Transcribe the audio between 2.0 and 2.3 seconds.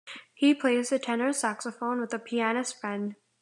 with a